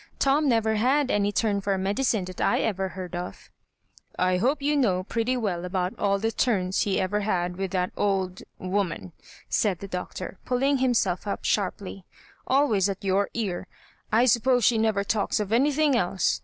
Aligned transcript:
Tom 0.17 0.49
never 0.49 0.77
had 0.77 1.11
any 1.11 1.31
turn 1.31 1.61
for 1.61 1.77
medicine 1.77 2.25
that 2.25 2.41
I 2.41 2.59
ever 2.61 2.89
heard 2.89 3.15
of 3.15 3.51
'*" 3.71 3.93
I 4.31 4.37
hope 4.37 4.59
you 4.59 4.75
know 4.75 5.03
pretty 5.03 5.37
well 5.37 5.63
about 5.63 5.93
all 5.99 6.17
the 6.17 6.31
turns 6.31 6.81
he 6.81 6.99
ever 6.99 7.19
had 7.19 7.55
with 7.55 7.69
that 7.73 7.91
old— 7.95 8.41
woman," 8.73 9.11
said 9.47 9.77
the 9.77 9.87
Doctor, 9.87 10.39
pulling 10.43 10.79
himself 10.79 11.27
up 11.27 11.45
sharply," 11.45 12.03
always 12.47 12.89
at 12.89 13.03
your 13.03 13.29
ear. 13.35 13.67
I 14.11 14.25
suppose 14.25 14.63
she 14.65 14.79
never 14.79 15.03
talks 15.03 15.39
of 15.39 15.51
any 15.51 15.71
thing 15.71 15.95
else. 15.95 16.39